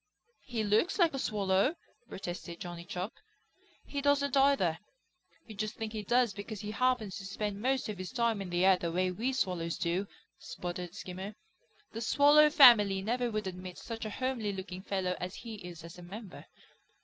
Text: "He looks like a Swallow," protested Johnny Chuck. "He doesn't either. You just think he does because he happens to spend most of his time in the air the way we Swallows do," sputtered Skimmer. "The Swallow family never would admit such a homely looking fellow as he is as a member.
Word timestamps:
"He 0.41 0.63
looks 0.63 0.97
like 0.97 1.13
a 1.13 1.19
Swallow," 1.19 1.75
protested 2.09 2.59
Johnny 2.59 2.85
Chuck. 2.85 3.13
"He 3.85 4.01
doesn't 4.01 4.35
either. 4.35 4.79
You 5.45 5.53
just 5.53 5.75
think 5.75 5.93
he 5.93 6.01
does 6.01 6.33
because 6.33 6.61
he 6.61 6.71
happens 6.71 7.17
to 7.19 7.23
spend 7.25 7.61
most 7.61 7.87
of 7.87 7.99
his 7.99 8.11
time 8.11 8.41
in 8.41 8.49
the 8.49 8.65
air 8.65 8.77
the 8.77 8.91
way 8.91 9.11
we 9.11 9.31
Swallows 9.31 9.77
do," 9.77 10.07
sputtered 10.39 10.95
Skimmer. 10.95 11.35
"The 11.91 12.01
Swallow 12.01 12.49
family 12.49 13.03
never 13.03 13.29
would 13.29 13.45
admit 13.45 13.77
such 13.77 14.03
a 14.03 14.09
homely 14.09 14.51
looking 14.51 14.81
fellow 14.81 15.15
as 15.19 15.35
he 15.35 15.57
is 15.63 15.83
as 15.83 15.99
a 15.99 16.01
member. 16.01 16.45